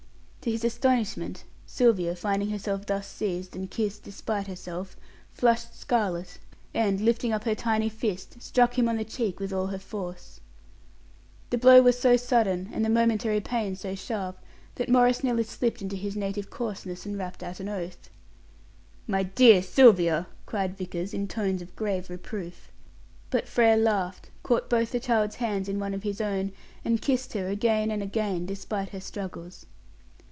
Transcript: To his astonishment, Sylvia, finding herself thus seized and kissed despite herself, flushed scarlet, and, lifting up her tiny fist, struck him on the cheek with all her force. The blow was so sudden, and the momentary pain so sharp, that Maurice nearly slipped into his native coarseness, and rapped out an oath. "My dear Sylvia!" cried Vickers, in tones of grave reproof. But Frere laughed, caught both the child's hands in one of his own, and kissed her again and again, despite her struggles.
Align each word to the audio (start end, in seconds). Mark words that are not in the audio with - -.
To 0.41 0.49
his 0.49 0.65
astonishment, 0.65 1.43
Sylvia, 1.67 2.15
finding 2.15 2.49
herself 2.49 2.87
thus 2.87 3.05
seized 3.07 3.55
and 3.55 3.69
kissed 3.69 4.01
despite 4.01 4.47
herself, 4.47 4.97
flushed 5.31 5.79
scarlet, 5.79 6.39
and, 6.73 6.99
lifting 6.99 7.31
up 7.31 7.43
her 7.43 7.53
tiny 7.53 7.89
fist, 7.89 8.41
struck 8.41 8.73
him 8.79 8.89
on 8.89 8.97
the 8.97 9.05
cheek 9.05 9.39
with 9.39 9.53
all 9.53 9.67
her 9.67 9.77
force. 9.77 10.39
The 11.51 11.59
blow 11.59 11.83
was 11.83 11.99
so 11.99 12.17
sudden, 12.17 12.71
and 12.73 12.83
the 12.83 12.89
momentary 12.89 13.39
pain 13.39 13.75
so 13.75 13.93
sharp, 13.93 14.39
that 14.73 14.89
Maurice 14.89 15.23
nearly 15.23 15.43
slipped 15.43 15.79
into 15.79 15.95
his 15.95 16.15
native 16.15 16.49
coarseness, 16.49 17.05
and 17.05 17.19
rapped 17.19 17.43
out 17.43 17.59
an 17.59 17.69
oath. 17.69 18.09
"My 19.05 19.21
dear 19.21 19.61
Sylvia!" 19.61 20.25
cried 20.47 20.75
Vickers, 20.75 21.13
in 21.13 21.27
tones 21.27 21.61
of 21.61 21.75
grave 21.75 22.09
reproof. 22.09 22.71
But 23.29 23.47
Frere 23.47 23.77
laughed, 23.77 24.31
caught 24.41 24.71
both 24.71 24.91
the 24.91 24.99
child's 24.99 25.35
hands 25.35 25.69
in 25.69 25.77
one 25.77 25.93
of 25.93 26.01
his 26.01 26.19
own, 26.19 26.51
and 26.83 26.99
kissed 26.99 27.33
her 27.33 27.47
again 27.47 27.91
and 27.91 28.01
again, 28.01 28.47
despite 28.47 28.89
her 28.89 29.01
struggles. 29.01 29.67